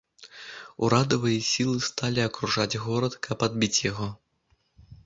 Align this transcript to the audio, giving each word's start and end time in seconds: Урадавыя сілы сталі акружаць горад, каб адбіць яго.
Урадавыя 0.87 1.43
сілы 1.49 1.75
сталі 1.89 2.21
акружаць 2.29 2.79
горад, 2.87 3.13
каб 3.29 3.37
адбіць 3.51 3.75
яго. 3.91 4.15